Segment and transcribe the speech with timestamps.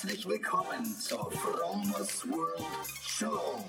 [0.00, 2.64] Herzlich willkommen zur Fromos World
[3.02, 3.64] Show.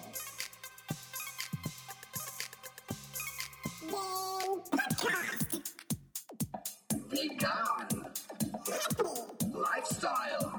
[7.09, 8.11] Vegan.
[9.55, 10.53] Lifestyle.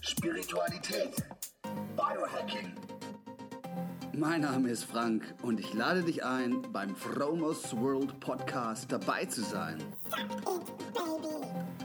[0.00, 1.14] Spiritualität.
[1.94, 2.72] Biohacking.
[4.12, 9.42] Mein Name ist Frank und ich lade dich ein, beim Fromos World Podcast dabei zu
[9.42, 9.78] sein.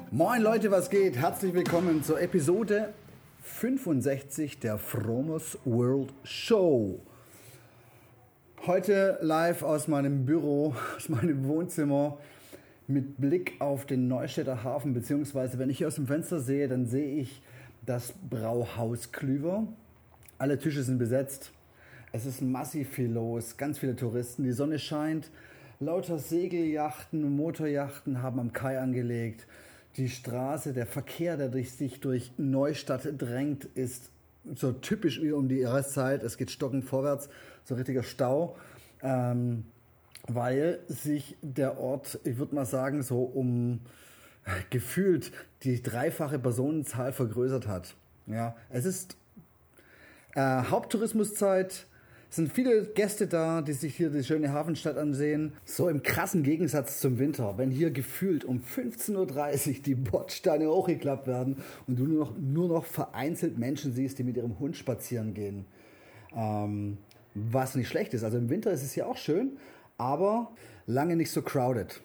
[0.09, 1.15] Moin Leute, was geht?
[1.17, 2.95] Herzlich willkommen zur Episode
[3.62, 6.99] 65 der Fromos World Show.
[8.66, 12.18] Heute live aus meinem Büro, aus meinem Wohnzimmer
[12.88, 16.88] mit Blick auf den Neustädter Hafen, beziehungsweise wenn ich hier aus dem Fenster sehe, dann
[16.88, 17.44] sehe ich
[17.85, 19.68] das Brauhaus Klüver.
[20.40, 21.52] Alle Tische sind besetzt.
[22.12, 24.43] Es ist massiv viel los, ganz viele Touristen.
[24.43, 25.30] Die Sonne scheint.
[25.80, 29.46] Lauter Segelyachten, Motoryachten haben am Kai angelegt.
[29.98, 34.09] Die Straße, der Verkehr, der durch sich durch Neustadt drängt, ist
[34.55, 36.24] so typisch wie um die Jahreszeit.
[36.24, 37.29] Es geht stockend vorwärts,
[37.65, 38.55] so richtiger Stau.
[39.04, 39.65] Ähm,
[40.27, 43.82] weil sich der Ort, ich würde mal sagen, so um
[44.70, 45.32] gefühlt
[45.63, 47.96] die dreifache Personenzahl vergrößert hat.
[48.27, 49.18] Ja, es ist
[50.35, 51.85] äh, Haupttourismuszeit.
[52.32, 55.51] Es sind viele Gäste da, die sich hier die schöne Hafenstadt ansehen.
[55.65, 59.18] So im krassen Gegensatz zum Winter, wenn hier gefühlt um 15.30
[59.68, 64.24] Uhr die Bordsteine hochgeklappt werden und du nur noch, nur noch vereinzelt Menschen siehst, die
[64.24, 65.66] mit ihrem Hund spazieren gehen.
[66.34, 67.00] Ähm,
[67.34, 68.24] was nicht schlecht ist.
[68.24, 69.57] Also im Winter ist es ja auch schön,
[69.97, 70.53] aber
[70.88, 72.00] lange nicht so crowded.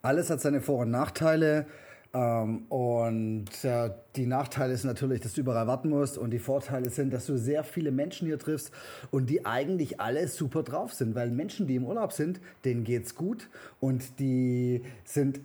[0.00, 1.66] Alles hat seine Vor- und Nachteile.
[2.14, 6.18] Ähm, und äh, die Nachteile sind natürlich, dass du überall warten musst.
[6.18, 8.72] Und die Vorteile sind, dass du sehr viele Menschen hier triffst
[9.10, 13.14] und die eigentlich alle super drauf sind, weil Menschen, die im Urlaub sind, denen geht's
[13.14, 13.48] gut.
[13.80, 15.40] Und die sind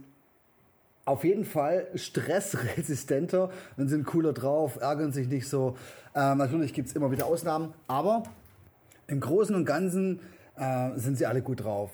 [1.05, 5.75] auf jeden Fall stressresistenter und sind cooler drauf, ärgern sich nicht so.
[6.15, 8.23] Ähm, natürlich gibt's immer wieder Ausnahmen, aber
[9.07, 10.21] im Großen und Ganzen
[10.55, 11.91] äh, sind sie alle gut drauf.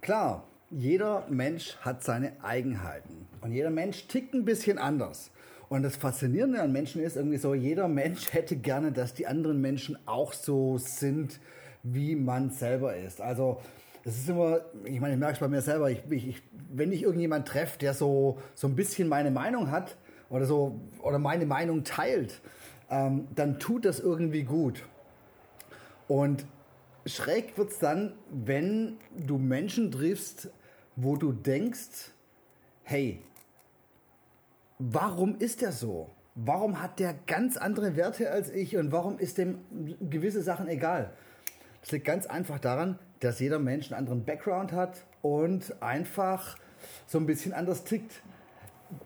[0.00, 5.30] Klar, jeder Mensch hat seine Eigenheiten und jeder Mensch tickt ein bisschen anders.
[5.68, 9.60] Und das Faszinierende an Menschen ist irgendwie so, jeder Mensch hätte gerne, dass die anderen
[9.60, 11.40] Menschen auch so sind,
[11.82, 13.20] wie man selber ist.
[13.20, 13.60] Also
[14.04, 17.02] das ist immer, ich meine, ich merke es bei mir selber, ich, ich, wenn ich
[17.02, 19.96] irgendjemand treffe, der so, so ein bisschen meine Meinung hat
[20.28, 22.40] oder so oder meine Meinung teilt,
[22.90, 24.82] ähm, dann tut das irgendwie gut.
[26.08, 26.44] Und
[27.06, 30.50] schräg wird's dann, wenn du Menschen triffst,
[30.96, 32.10] wo du denkst,
[32.82, 33.20] hey,
[34.90, 36.10] warum ist der so?
[36.34, 39.58] Warum hat der ganz andere Werte als ich und warum ist dem
[40.00, 41.12] gewisse Sachen egal?
[41.82, 46.56] Das liegt ganz einfach daran, dass jeder Mensch einen anderen Background hat und einfach
[47.06, 48.22] so ein bisschen anders tickt.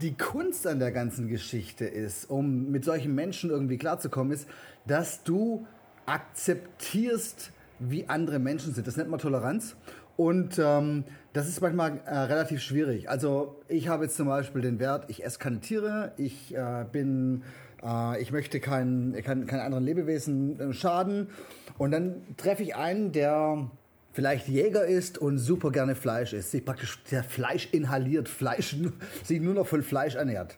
[0.00, 4.48] Die Kunst an der ganzen Geschichte ist, um mit solchen Menschen irgendwie klarzukommen, ist,
[4.87, 5.66] dass du
[6.06, 8.87] akzeptierst, wie andere Menschen sind.
[8.87, 9.76] Das nennt man Toleranz.
[10.16, 13.10] Und ähm, das ist manchmal äh, relativ schwierig.
[13.10, 17.43] Also ich habe jetzt zum Beispiel den Wert, ich esse keine Tiere, ich äh, bin,
[17.84, 21.28] äh, ich möchte keinen kein, kein anderen Lebewesen äh, schaden.
[21.76, 23.71] Und dann treffe ich einen, der
[24.15, 28.75] vielleicht Jäger ist und super gerne Fleisch isst, sich praktisch der Fleisch inhaliert, Fleisch,
[29.22, 30.56] sich nur noch von Fleisch ernährt.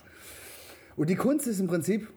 [0.95, 2.09] Und die Kunst ist im Prinzip,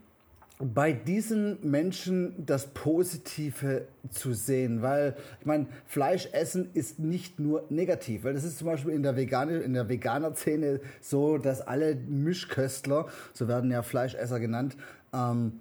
[0.61, 7.65] bei diesen Menschen das Positive zu sehen, weil ich meine, Fleisch essen ist nicht nur
[7.69, 11.95] negativ, weil das ist zum Beispiel in der Vegane, in der Veganer-Szene so, dass alle
[11.95, 14.77] Mischköstler, so werden ja Fleischesser genannt,
[15.13, 15.59] ähm,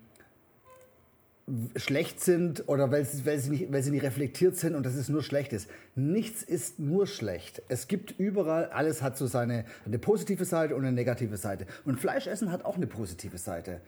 [1.77, 4.95] schlecht sind oder weil sie, weil, sie nicht, weil sie nicht reflektiert sind und dass
[4.95, 5.69] es nur schlecht ist.
[5.95, 7.63] Nichts ist nur schlecht.
[7.69, 11.67] Es gibt überall, alles hat so seine eine positive Seite und eine negative Seite.
[11.85, 13.81] Und Fleischessen hat auch eine positive Seite.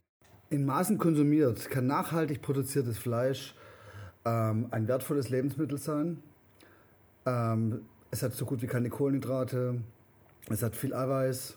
[0.53, 3.55] In Maßen konsumiert kann nachhaltig produziertes Fleisch
[4.27, 6.23] ähm, ein wertvolles Lebensmittel sein.
[7.25, 7.81] Ähm,
[8.11, 9.81] es hat so gut wie keine Kohlenhydrate.
[10.51, 11.57] Es hat viel Eiweiß.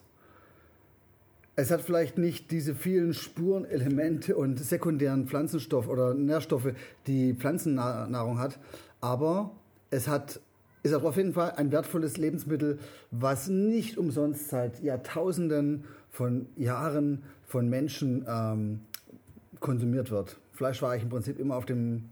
[1.58, 6.72] Es hat vielleicht nicht diese vielen Spurenelemente und sekundären Pflanzenstoffe oder Nährstoffe,
[7.06, 8.60] die Pflanzennahrung hat,
[9.02, 9.52] aber
[9.90, 10.40] es hat
[10.86, 12.78] ist auch auf jeden Fall ein wertvolles Lebensmittel,
[13.10, 18.82] was nicht umsonst seit Jahrtausenden von Jahren von Menschen ähm,
[19.60, 20.38] konsumiert wird.
[20.54, 22.10] Fleisch war eigentlich im Prinzip immer auf dem,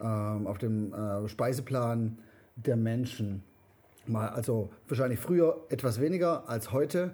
[0.00, 2.18] ähm, auf dem äh, Speiseplan
[2.54, 3.42] der Menschen.
[4.06, 7.10] Mal, also wahrscheinlich früher etwas weniger als heute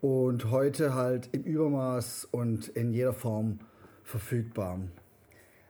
[0.00, 3.60] und heute halt im Übermaß und in jeder Form
[4.02, 4.80] verfügbar.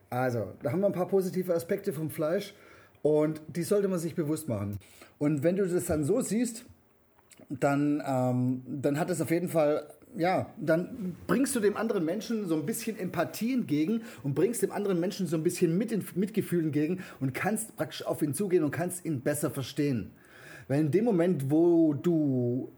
[0.09, 2.55] Also, da haben wir ein paar positive Aspekte vom Fleisch.
[3.05, 4.79] Und die sollte man sich bewusst machen.
[5.19, 6.65] Und wenn du das dann so siehst,
[7.51, 9.87] dann, ähm, dann hat es auf jeden Fall
[10.17, 14.71] ja, dann bringst du dem anderen Menschen so ein bisschen Empathie entgegen und bringst dem
[14.71, 18.71] anderen Menschen so ein bisschen mit Mitgefühl entgegen und kannst praktisch auf ihn zugehen und
[18.71, 20.13] kannst ihn besser verstehen.
[20.69, 22.71] Weil in dem Moment, wo du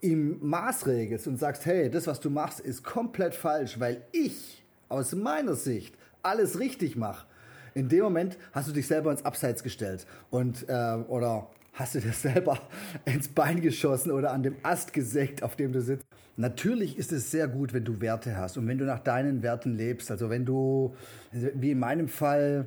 [0.00, 5.14] ihm maßregelst und sagst, hey, das, was du machst, ist komplett falsch, weil ich aus
[5.14, 7.26] meiner Sicht alles richtig mache,
[7.74, 12.00] in dem Moment hast du dich selber ins Abseits gestellt und äh, oder hast du
[12.00, 12.60] dir selber
[13.04, 16.04] ins Bein geschossen oder an dem Ast gesägt, auf dem du sitzt.
[16.36, 19.76] Natürlich ist es sehr gut, wenn du Werte hast und wenn du nach deinen Werten
[19.76, 20.10] lebst.
[20.10, 20.94] Also wenn du,
[21.32, 22.66] wie in meinem Fall,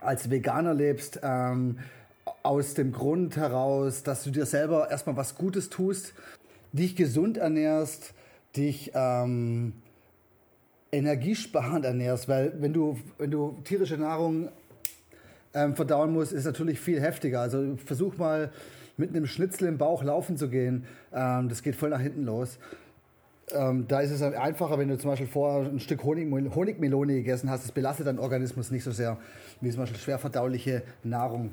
[0.00, 1.78] als Veganer lebst, ähm,
[2.42, 6.14] aus dem Grund heraus, dass du dir selber erstmal was Gutes tust,
[6.72, 8.14] dich gesund ernährst,
[8.56, 9.74] dich ähm,
[10.94, 14.48] energiesparend ernährst, weil wenn du, wenn du tierische Nahrung
[15.54, 17.40] ähm, verdauen musst, ist natürlich viel heftiger.
[17.40, 18.50] Also versuch mal
[18.96, 20.84] mit einem Schnitzel im Bauch laufen zu gehen.
[21.12, 22.58] Ähm, das geht voll nach hinten los.
[23.52, 27.50] Ähm, da ist es einfacher, wenn du zum Beispiel vorher ein Stück Honig, Honigmelone gegessen
[27.50, 27.64] hast.
[27.64, 29.18] Das belastet deinen Organismus nicht so sehr
[29.60, 31.52] wie zum Beispiel schwer verdauliche Nahrung.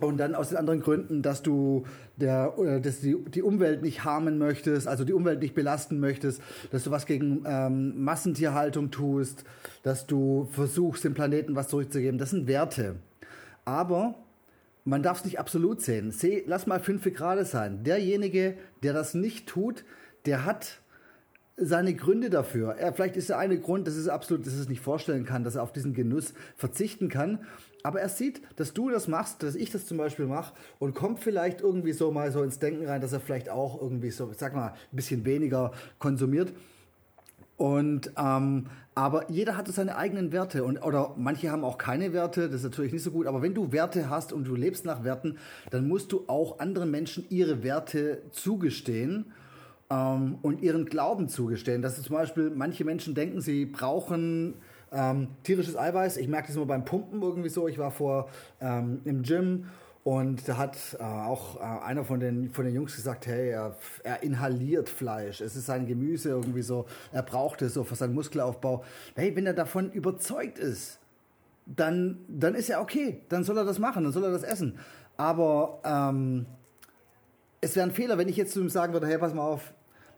[0.00, 1.84] Und dann aus den anderen Gründen, dass du
[2.16, 2.52] der,
[2.82, 6.42] dass die, die Umwelt nicht harmen möchtest, also die Umwelt nicht belasten möchtest,
[6.72, 9.44] dass du was gegen ähm, Massentierhaltung tust,
[9.82, 12.18] dass du versuchst, dem Planeten was zurückzugeben.
[12.18, 12.96] Das sind Werte.
[13.64, 14.16] Aber
[14.84, 16.10] man darf es nicht absolut sehen.
[16.10, 17.84] Seh, lass mal fünf Grad sein.
[17.84, 19.84] Derjenige, der das nicht tut,
[20.26, 20.80] der hat
[21.56, 22.72] seine Gründe dafür.
[22.72, 25.54] Er, vielleicht ist der eine Grund, dass es absolut, dass es nicht vorstellen kann, dass
[25.54, 27.40] er auf diesen Genuss verzichten kann.
[27.82, 31.20] Aber er sieht, dass du das machst, dass ich das zum Beispiel mache und kommt
[31.20, 34.54] vielleicht irgendwie so mal so ins Denken rein, dass er vielleicht auch irgendwie so, sag
[34.54, 36.52] mal, ein bisschen weniger konsumiert.
[37.56, 38.66] Und ähm,
[38.96, 42.64] aber jeder hat seine eigenen Werte und oder manche haben auch keine Werte, das ist
[42.64, 43.26] natürlich nicht so gut.
[43.26, 45.36] Aber wenn du Werte hast und du lebst nach Werten,
[45.70, 49.26] dann musst du auch anderen Menschen ihre Werte zugestehen
[49.90, 51.82] ähm, und ihren Glauben zugestehen.
[51.82, 54.54] Dass zum Beispiel manche Menschen denken, sie brauchen
[54.92, 56.16] ähm, tierisches Eiweiß.
[56.16, 57.68] Ich merke das immer beim Pumpen irgendwie so.
[57.68, 58.28] Ich war vor
[58.60, 59.66] ähm, im Gym
[60.04, 63.74] und da hat äh, auch äh, einer von den, von den Jungs gesagt, hey, er,
[64.02, 65.40] er, inhaliert Fleisch.
[65.40, 66.84] Es ist sein Gemüse irgendwie so.
[67.10, 68.84] Er braucht es so für seinen Muskelaufbau.
[69.14, 70.98] Hey, wenn er davon überzeugt ist,
[71.64, 73.22] dann, dann ist er okay.
[73.30, 74.78] Dann soll er das machen, dann soll er das essen.
[75.16, 76.44] Aber ähm,
[77.64, 79.72] es wäre ein Fehler, wenn ich jetzt zu ihm sagen würde, hey, pass mal auf,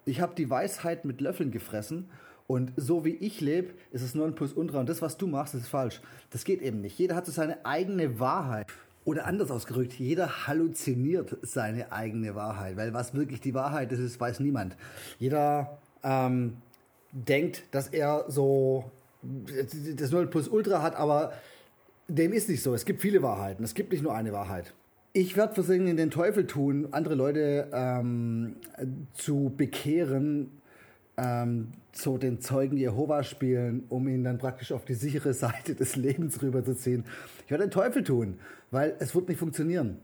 [0.05, 2.11] ich habe die Weisheit mit Löffeln gefressen
[2.49, 5.29] und so wie ich lebe, ist es nur ein Plus Ultra und das, was du
[5.29, 6.01] machst, ist falsch.
[6.31, 6.99] Das geht eben nicht.
[6.99, 8.67] Jeder hat so seine eigene Wahrheit.
[9.05, 14.41] Oder anders ausgedrückt, jeder halluziniert seine eigene Wahrheit, weil was wirklich die Wahrheit ist, weiß
[14.41, 14.77] niemand.
[15.21, 16.57] Jeder ähm,
[17.13, 18.91] denkt, dass er so
[19.23, 21.33] das 0 plus Ultra hat, aber
[22.09, 22.75] dem ist nicht so.
[22.75, 23.63] Es gibt viele Wahrheiten.
[23.63, 24.75] Es gibt nicht nur eine Wahrheit.
[25.19, 28.57] Ich werde versuchen, den Teufel tun, andere Leute ähm,
[29.15, 30.51] zu bekehren,
[31.17, 35.97] ähm, so den Zeugen Jehova spielen, um ihn dann praktisch auf die sichere Seite des
[35.97, 37.05] Lebens rüberzuziehen.
[37.47, 38.37] Ich werde den Teufel tun,
[38.71, 39.97] weil es wird nicht funktionieren.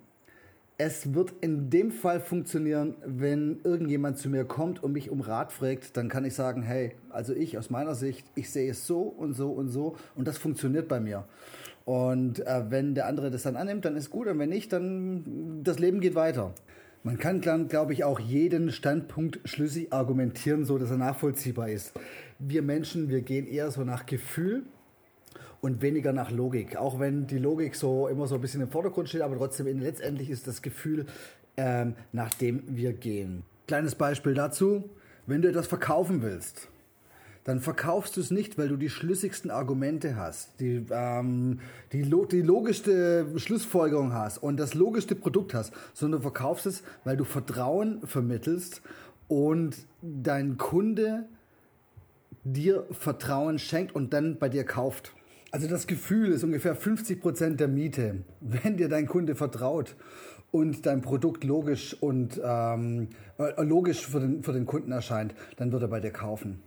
[0.78, 5.52] Es wird in dem Fall funktionieren, wenn irgendjemand zu mir kommt und mich um Rat
[5.52, 9.02] fragt, dann kann ich sagen, hey, also ich aus meiner Sicht, ich sehe es so
[9.02, 11.26] und so und so und das funktioniert bei mir.
[11.84, 15.62] Und äh, wenn der andere das dann annimmt, dann ist gut und wenn nicht, dann
[15.64, 16.54] das Leben geht weiter.
[17.04, 21.92] Man kann, glaube ich, auch jeden Standpunkt schlüssig argumentieren, so dass er nachvollziehbar ist.
[22.38, 24.62] Wir Menschen, wir gehen eher so nach Gefühl
[25.60, 26.76] und weniger nach Logik.
[26.76, 30.30] Auch wenn die Logik so immer so ein bisschen im Vordergrund steht, aber trotzdem letztendlich
[30.30, 31.06] ist das Gefühl,
[31.56, 33.42] ähm, nach dem wir gehen.
[33.66, 34.88] Kleines Beispiel dazu,
[35.26, 36.68] wenn du etwas verkaufen willst
[37.44, 41.58] dann verkaufst du es nicht, weil du die schlüssigsten Argumente hast, die, ähm,
[41.92, 47.16] die, die logischste Schlussfolgerung hast und das logischste Produkt hast, sondern du verkaufst es, weil
[47.16, 48.82] du Vertrauen vermittelst
[49.26, 51.26] und dein Kunde
[52.44, 55.12] dir Vertrauen schenkt und dann bei dir kauft.
[55.50, 59.96] Also das Gefühl ist ungefähr 50 Prozent der Miete, wenn dir dein Kunde vertraut
[60.52, 63.08] und dein Produkt logisch und ähm,
[63.38, 66.62] äh, logisch für den, für den Kunden erscheint, dann wird er bei dir kaufen.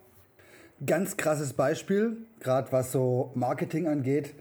[0.84, 4.34] Ganz krasses Beispiel, gerade was so Marketing angeht.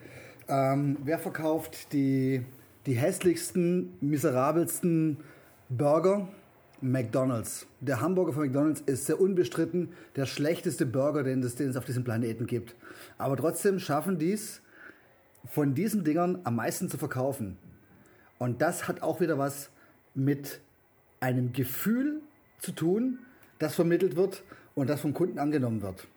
[0.48, 2.44] Ähm, wer verkauft die,
[2.86, 5.18] die hässlichsten, miserabelsten
[5.68, 6.28] Burger?
[6.80, 7.66] McDonald's.
[7.80, 11.84] Der Hamburger von McDonald's ist sehr unbestritten der schlechteste Burger, den es, den es auf
[11.84, 12.74] diesem Planeten gibt.
[13.16, 14.60] Aber trotzdem schaffen dies,
[15.46, 17.56] von diesen Dingern am meisten zu verkaufen.
[18.38, 19.70] Und das hat auch wieder was
[20.14, 20.60] mit
[21.20, 22.20] einem Gefühl
[22.58, 23.20] zu tun,
[23.60, 24.42] das vermittelt wird
[24.74, 26.08] und das vom Kunden angenommen wird.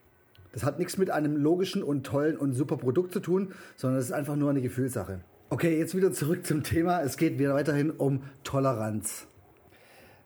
[0.57, 4.05] Das hat nichts mit einem logischen und tollen und super Produkt zu tun, sondern es
[4.05, 5.19] ist einfach nur eine Gefühlssache.
[5.51, 6.99] Okay, jetzt wieder zurück zum Thema.
[7.03, 9.27] Es geht wieder weiterhin um Toleranz.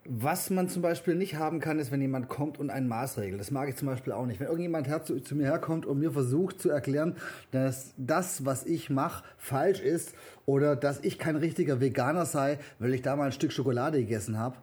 [0.06, 3.42] Was man zum Beispiel nicht haben kann, ist, wenn jemand kommt und ein Maß regelt.
[3.42, 4.40] Das mag ich zum Beispiel auch nicht.
[4.40, 7.16] Wenn irgendjemand zu, zu mir herkommt und mir versucht zu erklären,
[7.50, 10.14] dass das, was ich mache, falsch ist
[10.46, 14.38] oder dass ich kein richtiger Veganer sei, weil ich da mal ein Stück Schokolade gegessen
[14.38, 14.56] habe.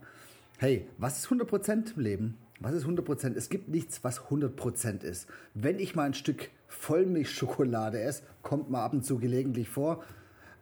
[0.57, 2.37] Hey, was ist 100% im Leben?
[2.59, 3.35] Was ist 100%?
[3.35, 5.27] Es gibt nichts, was 100% ist.
[5.53, 10.03] Wenn ich mal ein Stück Vollmilchschokolade esse, kommt mal ab und zu gelegentlich vor,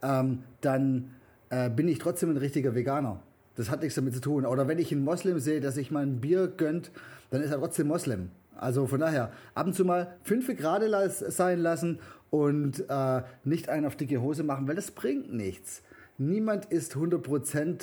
[0.04, 1.16] ähm, dann
[1.50, 3.22] äh, bin ich trotzdem ein richtiger Veganer.
[3.56, 4.46] Das hat nichts damit zu tun.
[4.46, 6.92] Oder wenn ich einen Moslem sehe, der sich mal ein Bier gönnt,
[7.32, 8.30] dann ist er trotzdem Moslem.
[8.56, 12.00] Also von daher, ab und zu mal fünf gerade sein lassen
[12.30, 15.82] und äh, nicht einen auf dicke Hose machen, weil das bringt nichts.
[16.18, 17.82] Niemand ist 100%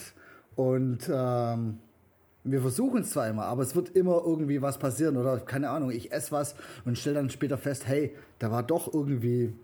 [0.57, 1.79] und ähm,
[2.45, 5.91] wir versuchen es zwar immer, aber es wird immer irgendwie was passieren oder keine Ahnung,
[5.91, 9.55] ich esse was und stelle dann später fest, hey, da war doch irgendwie,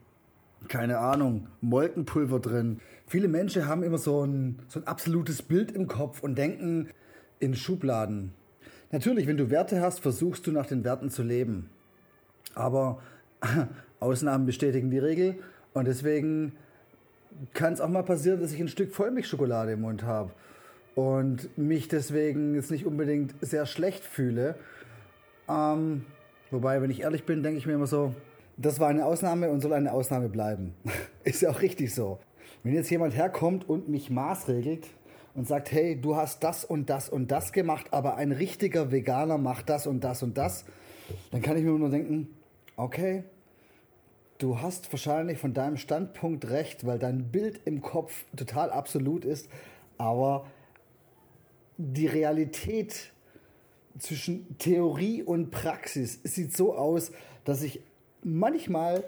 [0.69, 2.81] keine Ahnung, Molkenpulver drin.
[3.07, 6.89] Viele Menschen haben immer so ein, so ein absolutes Bild im Kopf und denken
[7.39, 8.33] in Schubladen.
[8.93, 11.69] Natürlich, wenn du Werte hast, versuchst du nach den Werten zu leben.
[12.55, 13.03] Aber
[14.01, 15.39] Ausnahmen bestätigen die Regel
[15.75, 16.53] und deswegen
[17.53, 20.33] kann es auch mal passieren, dass ich ein Stück Vollmilchschokolade im Mund habe
[21.01, 24.55] und mich deswegen jetzt nicht unbedingt sehr schlecht fühle.
[25.49, 26.05] Ähm,
[26.51, 28.15] wobei, wenn ich ehrlich bin, denke ich mir immer so,
[28.59, 30.75] das war eine Ausnahme und soll eine Ausnahme bleiben.
[31.25, 32.19] Ist ja auch richtig so.
[32.63, 34.89] Wenn jetzt jemand herkommt und mich maßregelt
[35.35, 39.39] und sagt, hey, du hast das und das und das gemacht, aber ein richtiger Veganer
[39.39, 40.67] macht das und das und das,
[41.31, 42.29] dann kann ich mir nur denken,
[42.77, 43.25] okay,
[44.37, 49.49] du hast wahrscheinlich von deinem Standpunkt recht, weil dein Bild im Kopf total absolut ist,
[49.97, 50.45] aber
[51.81, 53.13] die Realität
[53.99, 57.11] zwischen Theorie und Praxis sieht so aus,
[57.45, 57.81] dass sich
[58.23, 59.05] manchmal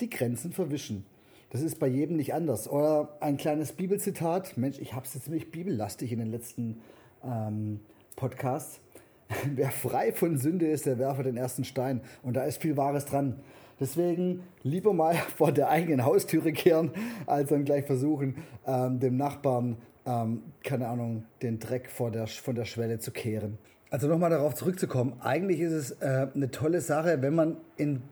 [0.00, 1.04] die Grenzen verwischen.
[1.50, 2.68] Das ist bei jedem nicht anders.
[2.68, 4.56] Oder ein kleines Bibelzitat.
[4.56, 6.80] Mensch, ich habe es jetzt ziemlich bibellastig in den letzten
[7.22, 7.80] ähm,
[8.16, 8.80] Podcasts.
[9.54, 12.00] Wer frei von Sünde ist, der werfe den ersten Stein.
[12.22, 13.40] Und da ist viel Wahres dran.
[13.78, 16.90] Deswegen lieber mal vor der eigenen Haustüre kehren,
[17.26, 22.54] als dann gleich versuchen, ähm, dem Nachbarn ähm, keine Ahnung, den Dreck vor der, von
[22.54, 23.58] der Schwelle zu kehren.
[23.90, 28.02] Also nochmal darauf zurückzukommen, eigentlich ist es äh, eine tolle Sache, wenn man in,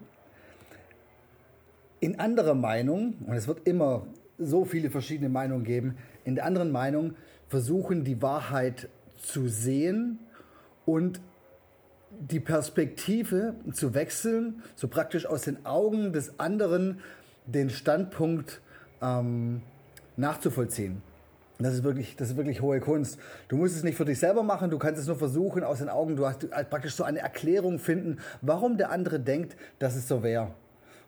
[2.01, 4.07] in anderer Meinung, und es wird immer
[4.39, 7.15] so viele verschiedene Meinungen geben, in der anderen Meinung
[7.49, 10.19] versuchen, die Wahrheit zu sehen
[10.87, 11.21] und
[12.11, 17.01] die Perspektive zu wechseln, so praktisch aus den Augen des anderen
[17.47, 18.61] den Standpunkt
[19.03, 19.63] ähm,
[20.17, 21.03] nachzuvollziehen.
[21.59, 23.17] Das ist wirklich, das ist wirklich hohe Kunst.
[23.49, 25.89] Du musst es nicht für dich selber machen, du kannst es nur versuchen aus den
[25.89, 26.17] Augen.
[26.17, 30.53] Du hast praktisch so eine Erklärung finden, warum der andere denkt, dass es so wäre.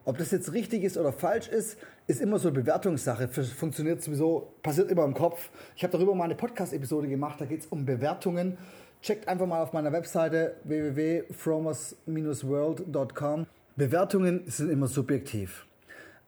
[0.05, 3.27] Ob das jetzt richtig ist oder falsch ist, ist immer so eine Bewertungssache.
[3.27, 5.51] Funktioniert sowieso, passiert immer im Kopf.
[5.75, 8.57] Ich habe darüber mal eine Podcast-Episode gemacht, da geht es um Bewertungen.
[9.03, 13.47] Checkt einfach mal auf meiner Webseite www.fromers-world.com.
[13.75, 15.67] Bewertungen sind immer subjektiv.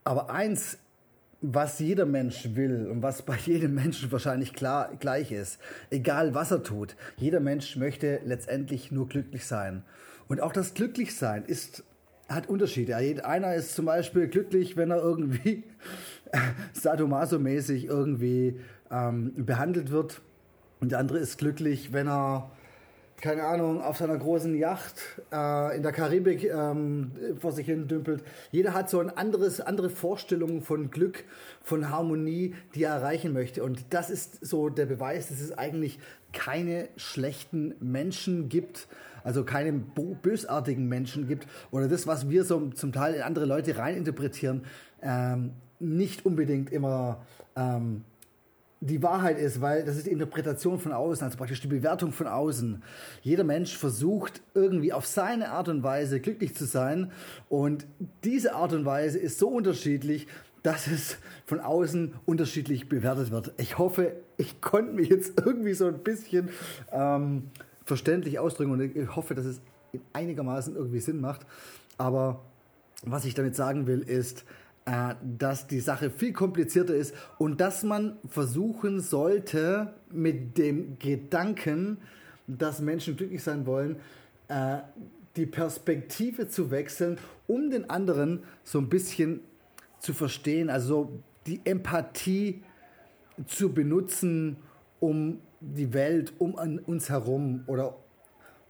[0.02, 0.78] Aber eins
[1.40, 5.58] was jeder Mensch will und was bei jedem Menschen wahrscheinlich klar gleich ist,
[5.90, 9.84] egal was er tut, jeder Mensch möchte letztendlich nur glücklich sein.
[10.26, 11.84] Und auch das Glücklichsein ist,
[12.28, 12.96] hat Unterschiede.
[12.96, 15.64] Einer ist zum Beispiel glücklich, wenn er irgendwie
[16.74, 20.20] sadomaso-mäßig irgendwie ähm, behandelt wird.
[20.80, 22.50] Und der andere ist glücklich, wenn er
[23.20, 24.94] keine Ahnung, auf seiner großen Yacht
[25.32, 28.22] äh, in der Karibik ähm, vor sich hin dümpelt.
[28.52, 31.24] Jeder hat so ein anderes, andere Vorstellungen von Glück,
[31.62, 33.64] von Harmonie, die er erreichen möchte.
[33.64, 35.98] Und das ist so der Beweis, dass es eigentlich
[36.32, 38.86] keine schlechten Menschen gibt,
[39.24, 43.76] also keine bösartigen Menschen gibt oder das, was wir so zum Teil in andere Leute
[43.76, 44.64] reininterpretieren,
[45.02, 47.24] ähm, nicht unbedingt immer
[47.56, 48.04] ähm,
[48.80, 52.26] die Wahrheit ist, weil das ist die Interpretation von außen, also praktisch die Bewertung von
[52.26, 52.82] außen.
[53.22, 57.10] Jeder Mensch versucht irgendwie auf seine Art und Weise glücklich zu sein
[57.48, 57.86] und
[58.24, 60.28] diese Art und Weise ist so unterschiedlich,
[60.62, 61.16] dass es
[61.46, 63.52] von außen unterschiedlich bewertet wird.
[63.58, 66.50] Ich hoffe, ich konnte mich jetzt irgendwie so ein bisschen
[66.92, 67.44] ähm,
[67.84, 69.60] verständlich ausdrücken und ich hoffe, dass es
[70.12, 71.46] einigermaßen irgendwie Sinn macht.
[71.96, 72.40] Aber
[73.02, 74.44] was ich damit sagen will, ist,
[75.38, 81.98] dass die Sache viel komplizierter ist und dass man versuchen sollte, mit dem Gedanken,
[82.46, 83.96] dass Menschen glücklich sein wollen,
[84.48, 84.78] äh,
[85.36, 89.40] die Perspektive zu wechseln, um den anderen so ein bisschen
[90.00, 91.12] zu verstehen, also
[91.46, 92.62] die Empathie
[93.46, 94.56] zu benutzen,
[95.00, 97.96] um die Welt um uns herum oder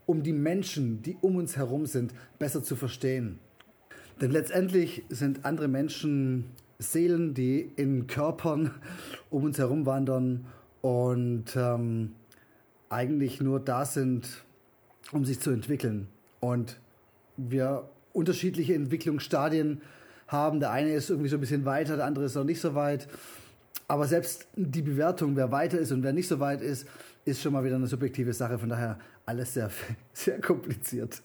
[0.05, 3.39] um die Menschen, die um uns herum sind, besser zu verstehen.
[4.21, 6.45] Denn letztendlich sind andere Menschen
[6.77, 8.71] Seelen, die in Körpern
[9.29, 10.45] um uns herum wandern
[10.81, 12.13] und ähm,
[12.89, 14.27] eigentlich nur da sind,
[15.11, 16.07] um sich zu entwickeln.
[16.39, 16.79] Und
[17.35, 19.81] wir unterschiedliche Entwicklungsstadien
[20.27, 20.59] haben.
[20.59, 23.07] Der eine ist irgendwie so ein bisschen weiter, der andere ist noch nicht so weit.
[23.87, 26.87] Aber selbst die Bewertung, wer weiter ist und wer nicht so weit ist,
[27.25, 28.57] ist schon mal wieder eine subjektive Sache.
[28.57, 29.69] Von daher alles sehr,
[30.13, 31.21] sehr kompliziert.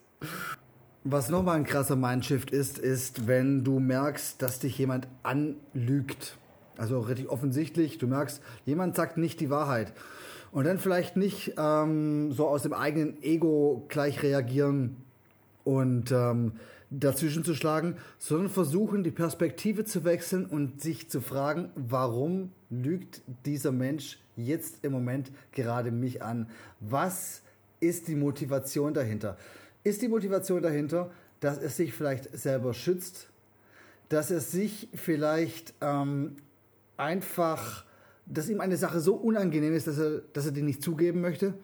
[1.07, 6.39] Was nochmal ein krasser Mindshift ist, ist, wenn du merkst, dass dich jemand anlügt.
[6.79, 9.93] Also richtig offensichtlich, du merkst, jemand sagt nicht die Wahrheit.
[10.51, 14.97] Und dann vielleicht nicht ähm, so aus dem eigenen Ego gleich reagieren
[15.63, 16.53] und ähm,
[16.89, 23.21] dazwischen zu schlagen, sondern versuchen, die Perspektive zu wechseln und sich zu fragen, warum lügt
[23.45, 26.49] dieser Mensch jetzt im Moment gerade mich an?
[26.81, 27.43] Was
[27.81, 29.37] ist die Motivation dahinter?
[29.85, 31.11] Ist die Motivation dahinter,
[31.41, 33.29] dass er sich vielleicht selber schützt,
[34.09, 36.37] dass er sich vielleicht ähm,
[36.97, 37.85] einfach,
[38.27, 41.55] dass ihm eine Sache so unangenehm ist, dass er, dass er die nicht zugeben möchte?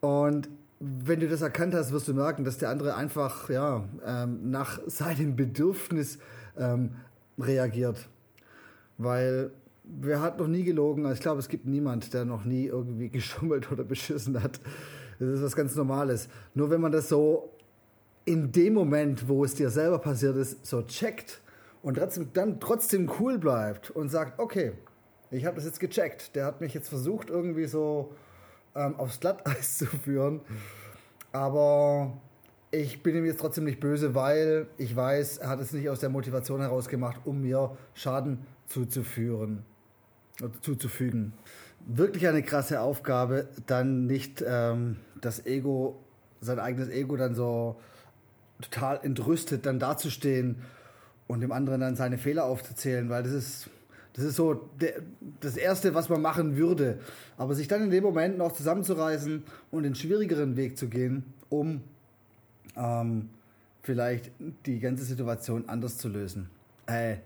[0.00, 0.48] Und
[0.80, 4.80] wenn du das erkannt hast, wirst du merken, dass der andere einfach ja, ähm, nach
[4.86, 6.18] seinem Bedürfnis
[6.58, 6.96] ähm,
[7.38, 8.08] reagiert.
[8.98, 9.52] Weil
[9.84, 11.06] wer hat noch nie gelogen?
[11.06, 14.60] Also ich glaube, es gibt niemand, der noch nie irgendwie geschummelt oder beschissen hat.
[15.18, 16.28] Das ist was ganz Normales.
[16.54, 17.50] Nur wenn man das so
[18.24, 21.40] in dem Moment, wo es dir selber passiert ist, so checkt
[21.82, 24.72] und trotzdem, dann trotzdem cool bleibt und sagt, okay,
[25.30, 26.34] ich habe das jetzt gecheckt.
[26.34, 28.12] Der hat mich jetzt versucht, irgendwie so
[28.74, 30.40] ähm, aufs Glatteis zu führen.
[31.32, 32.20] Aber
[32.70, 36.00] ich bin ihm jetzt trotzdem nicht böse, weil ich weiß, er hat es nicht aus
[36.00, 39.64] der Motivation heraus gemacht, um mir Schaden zuzuführen,
[40.60, 41.32] zuzufügen.
[41.86, 45.96] Wirklich eine krasse Aufgabe, dann nicht ähm, das Ego,
[46.40, 47.76] sein eigenes Ego dann so
[48.60, 50.56] total entrüstet dann dazustehen
[51.26, 53.70] und dem anderen dann seine Fehler aufzuzählen, weil das ist
[54.16, 54.94] das ist so der,
[55.40, 56.98] das Erste, was man machen würde.
[57.36, 61.82] Aber sich dann in dem Moment noch zusammenzureißen und den schwierigeren Weg zu gehen, um
[62.76, 63.28] ähm,
[63.82, 64.30] vielleicht
[64.64, 66.48] die ganze Situation anders zu lösen.
[66.86, 67.16] Äh,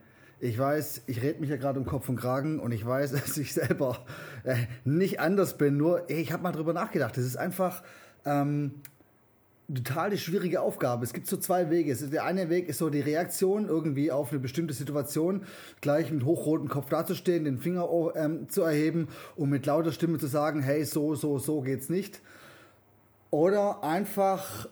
[0.40, 3.36] ich weiß, ich rede mich ja gerade um Kopf und Kragen und ich weiß, dass
[3.36, 4.04] ich selber
[4.44, 5.76] äh, nicht anders bin.
[5.76, 7.16] Nur, ich habe mal drüber nachgedacht.
[7.18, 7.82] Es ist einfach
[8.24, 8.72] ähm,
[9.74, 11.04] total die schwierige Aufgabe.
[11.04, 11.94] Es gibt so zwei Wege.
[11.94, 15.44] Der eine Weg ist so die Reaktion irgendwie auf eine bestimmte Situation,
[15.80, 20.26] gleich mit hochrotem Kopf dazustehen, den Finger ähm, zu erheben und mit lauter Stimme zu
[20.26, 22.20] sagen, hey, so, so, so geht's nicht.
[23.30, 24.68] Oder einfach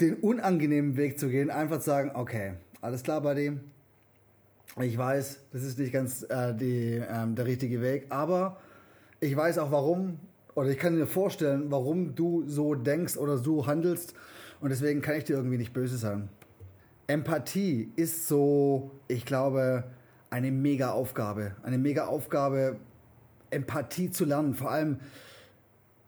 [0.00, 3.60] den unangenehmen Weg zu gehen, einfach zu sagen, okay, alles klar bei dem.
[4.80, 8.60] Ich weiß, das ist nicht ganz äh, die, ähm, der richtige Weg, aber
[9.20, 10.18] ich weiß auch warum
[10.54, 14.14] oder ich kann mir vorstellen, warum du so denkst oder so handelst
[14.60, 16.28] und deswegen kann ich dir irgendwie nicht böse sein.
[17.06, 19.84] Empathie ist so, ich glaube,
[20.30, 21.54] eine mega Aufgabe.
[21.62, 22.76] Eine mega Aufgabe,
[23.50, 24.54] Empathie zu lernen.
[24.54, 24.98] Vor allem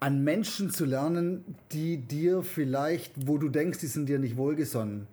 [0.00, 5.06] an Menschen zu lernen, die dir vielleicht, wo du denkst, die sind dir nicht wohlgesonnen.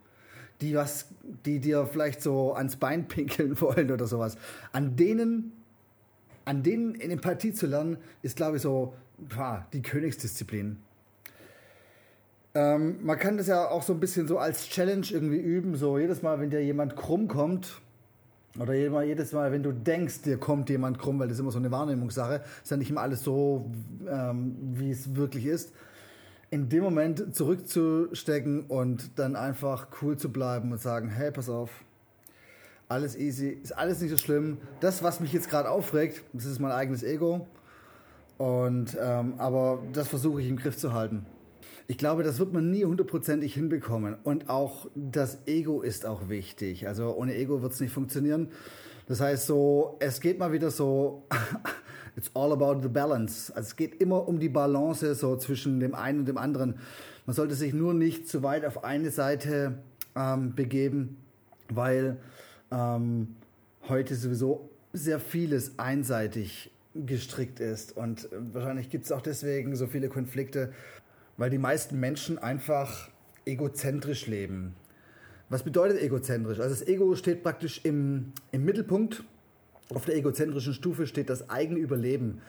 [0.64, 1.08] Die was,
[1.46, 4.38] die dir vielleicht so ans Bein pinkeln wollen oder sowas.
[4.72, 5.52] An denen,
[6.46, 8.94] an denen in Empathie zu lernen, ist, glaube ich, so
[9.74, 10.78] die Königsdisziplin.
[12.56, 15.76] Ähm, man kann das ja auch so ein bisschen so als Challenge irgendwie üben.
[15.76, 17.82] So jedes Mal, wenn dir jemand krumm kommt,
[18.58, 18.74] oder
[19.04, 21.72] jedes Mal, wenn du denkst, dir kommt jemand krumm, weil das ist immer so eine
[21.72, 23.70] Wahrnehmungssache, ist ja nicht immer alles so,
[24.08, 25.74] ähm, wie es wirklich ist.
[26.54, 31.72] In dem Moment zurückzustecken und dann einfach cool zu bleiben und sagen, hey, pass auf,
[32.88, 34.60] alles easy, ist alles nicht so schlimm.
[34.80, 37.48] Das, was mich jetzt gerade aufregt, das ist mein eigenes Ego.
[38.38, 41.26] Und, ähm, aber das versuche ich im Griff zu halten.
[41.88, 44.16] Ich glaube, das wird man nie hundertprozentig hinbekommen.
[44.24, 46.88] Und auch das Ego ist auch wichtig.
[46.88, 48.50] Also ohne Ego wird es nicht funktionieren.
[49.08, 51.24] Das heißt so, es geht mal wieder so,
[52.16, 53.52] it's all about the balance.
[53.56, 56.76] Also es geht immer um die Balance so zwischen dem einen und dem anderen.
[57.26, 59.80] Man sollte sich nur nicht zu weit auf eine Seite
[60.16, 61.18] ähm, begeben,
[61.70, 62.18] weil
[62.72, 63.36] ähm,
[63.88, 67.96] heute sowieso sehr vieles einseitig gestrickt ist.
[67.96, 70.74] Und äh, wahrscheinlich gibt es auch deswegen so viele Konflikte,
[71.38, 73.10] weil die meisten Menschen einfach
[73.46, 74.76] egozentrisch leben.
[75.50, 76.60] Was bedeutet egozentrisch?
[76.60, 79.24] Also das Ego steht praktisch im, im Mittelpunkt.
[79.96, 82.42] Auf der egozentrischen Stufe steht das eigene Überleben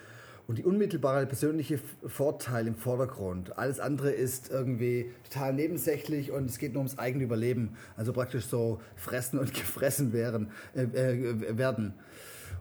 [0.46, 3.56] und die unmittelbare persönliche Vorteil im Vordergrund.
[3.56, 7.76] Alles andere ist irgendwie total nebensächlich und es geht nur ums eigene Überleben.
[7.96, 10.50] Also praktisch so fressen und gefressen werden.
[10.74, 11.94] Äh, äh, werden.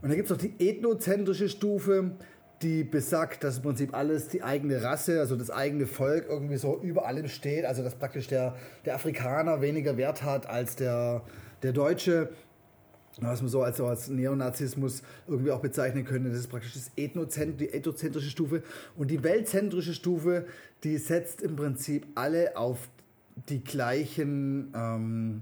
[0.01, 2.11] Und dann gibt es noch die ethnozentrische Stufe,
[2.61, 6.79] die besagt, dass im Prinzip alles die eigene Rasse, also das eigene Volk irgendwie so
[6.81, 7.65] über allem steht.
[7.65, 11.23] Also dass praktisch der, der Afrikaner weniger Wert hat als der,
[11.61, 12.29] der Deutsche.
[13.21, 16.29] Was man so als, als Neonazismus irgendwie auch bezeichnen könnte.
[16.29, 18.63] Das ist praktisch das Ethnozent, die ethnozentrische Stufe.
[18.97, 20.45] Und die weltzentrische Stufe,
[20.83, 22.89] die setzt im Prinzip alle auf
[23.49, 25.41] die gleichen, ähm,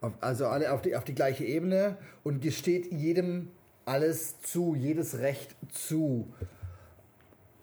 [0.00, 3.48] auf, also alle auf die, auf die gleiche Ebene und gesteht jedem
[3.86, 6.32] alles zu, jedes Recht zu.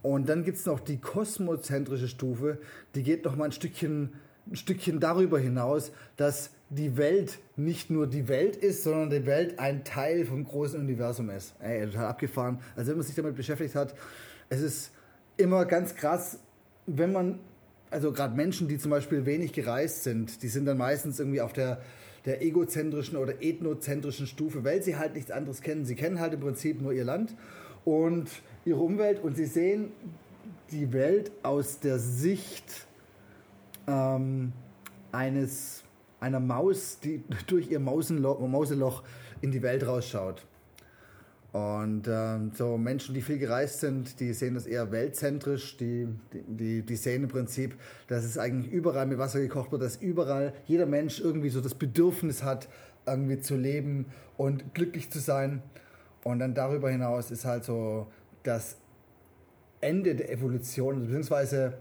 [0.02, 2.60] Und dann gibt es noch die kosmozentrische Stufe,
[2.96, 4.14] die geht noch mal ein Stückchen,
[4.50, 9.60] ein Stückchen darüber hinaus, dass die Welt nicht nur die Welt ist, sondern die Welt
[9.60, 11.54] ein Teil vom großen Universum ist.
[11.60, 12.60] Ey, total abgefahren.
[12.76, 13.94] Also wenn man sich damit beschäftigt hat,
[14.50, 14.92] es ist
[15.38, 16.40] immer ganz krass,
[16.88, 17.40] wenn man,
[17.90, 21.54] also gerade Menschen, die zum Beispiel wenig gereist sind, die sind dann meistens irgendwie auf
[21.54, 21.82] der,
[22.26, 25.86] der egozentrischen oder ethnozentrischen Stufe, weil sie halt nichts anderes kennen.
[25.86, 27.36] Sie kennen halt im Prinzip nur ihr Land
[27.84, 28.30] und
[28.66, 29.92] ihre Umwelt und sie sehen
[30.72, 32.88] die Welt aus der Sicht
[33.88, 34.54] ähm,
[35.12, 35.84] eines
[36.20, 39.04] einer Maus, die durch ihr Mauseloch
[39.42, 40.46] in die Welt rausschaut.
[41.52, 46.82] Und ähm, so Menschen, die viel gereist sind, die sehen das eher weltzentrisch, die, die,
[46.82, 47.76] die sehen im Prinzip,
[48.08, 51.76] dass es eigentlich überall mit Wasser gekocht wird, dass überall jeder Mensch irgendwie so das
[51.76, 52.70] Bedürfnis hat,
[53.06, 54.06] irgendwie zu leben
[54.38, 55.62] und glücklich zu sein.
[56.24, 58.08] Und dann darüber hinaus ist halt so
[58.44, 58.78] das
[59.82, 61.74] Ende der Evolution, beziehungsweise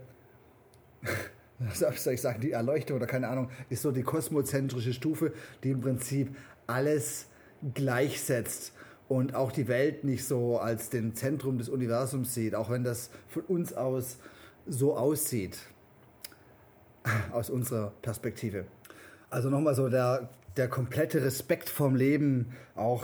[1.73, 5.81] soll ich sagen, die Erleuchtung oder keine Ahnung, ist so die kosmozentrische Stufe, die im
[5.81, 6.35] Prinzip
[6.67, 7.27] alles
[7.73, 8.73] gleichsetzt
[9.07, 13.09] und auch die Welt nicht so als den Zentrum des Universums sieht, auch wenn das
[13.27, 14.17] von uns aus
[14.67, 15.57] so aussieht,
[17.31, 18.65] aus unserer Perspektive.
[19.29, 23.03] Also nochmal so der, der komplette Respekt vorm Leben, auch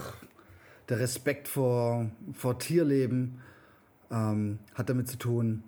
[0.90, 3.42] der Respekt vor, vor Tierleben
[4.12, 5.64] ähm, hat damit zu tun,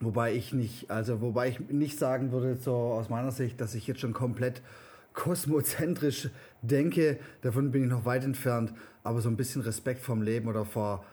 [0.00, 3.86] Wobei ich nicht, also wobei ich nicht sagen würde, so aus meiner Sicht, dass ich
[3.86, 4.62] jetzt schon komplett
[5.12, 6.30] kosmozentrisch
[6.62, 7.18] denke.
[7.42, 8.72] Davon bin ich noch weit entfernt.
[9.02, 11.04] Aber so ein bisschen Respekt vorm Leben oder vor,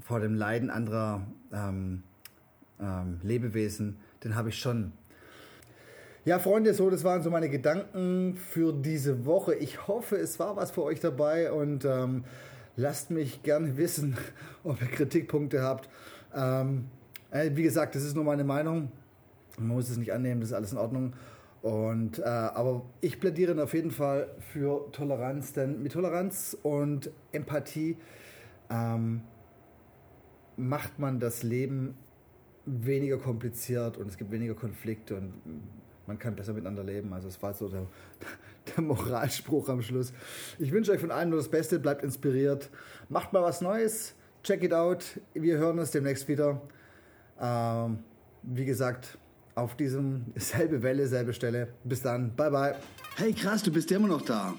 [0.00, 2.02] vor dem Leiden anderer ähm,
[2.80, 4.92] ähm, Lebewesen, den habe ich schon.
[6.24, 9.54] Ja, Freunde, so, das waren so meine Gedanken für diese Woche.
[9.54, 12.24] Ich hoffe, es war was für euch dabei und ähm,
[12.74, 14.16] lasst mich gerne wissen,
[14.64, 15.88] ob ihr Kritikpunkte habt.
[16.34, 16.86] Ähm,
[17.30, 18.90] äh, wie gesagt, das ist nur meine Meinung.
[19.58, 21.14] Man muss es nicht annehmen, das ist alles in Ordnung.
[21.62, 27.96] Und, äh, aber ich plädiere auf jeden Fall für Toleranz, denn mit Toleranz und Empathie
[28.70, 29.22] ähm,
[30.56, 31.96] macht man das Leben
[32.66, 35.34] weniger kompliziert und es gibt weniger Konflikte und
[36.06, 37.12] man kann besser miteinander leben.
[37.12, 37.86] Also es war so der,
[38.76, 40.12] der Moralspruch am Schluss.
[40.58, 42.70] Ich wünsche euch von allen nur das Beste, bleibt inspiriert,
[43.08, 45.20] macht mal was Neues, check it out.
[45.34, 46.60] Wir hören uns demnächst wieder.
[47.40, 47.98] Ähm,
[48.42, 49.18] wie gesagt,
[49.54, 51.68] auf diesem selbe Welle, selbe Stelle.
[51.84, 52.74] Bis dann, bye bye.
[53.16, 54.54] Hey krass, du bist ja immer noch da.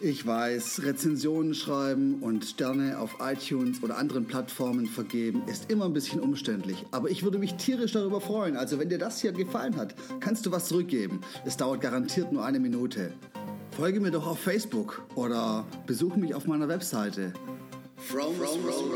[0.00, 5.92] Ich weiß, Rezensionen schreiben und Sterne auf iTunes oder anderen Plattformen vergeben ist immer ein
[5.92, 6.86] bisschen umständlich.
[6.92, 8.56] Aber ich würde mich tierisch darüber freuen.
[8.56, 11.20] Also wenn dir das hier gefallen hat, kannst du was zurückgeben.
[11.44, 13.12] Es dauert garantiert nur eine Minute.
[13.72, 17.32] Folge mir doch auf Facebook oder besuche mich auf meiner Webseite.
[17.96, 18.88] From, from, from,